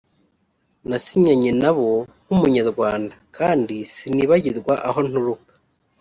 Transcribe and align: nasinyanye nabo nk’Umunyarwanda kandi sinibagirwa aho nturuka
nasinyanye 0.89 1.51
nabo 1.61 1.89
nk’Umunyarwanda 2.23 3.13
kandi 3.37 3.75
sinibagirwa 3.95 4.73
aho 4.87 4.99
nturuka 5.07 5.53